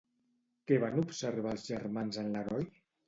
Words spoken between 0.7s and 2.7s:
Què van observar els germans en l'heroi?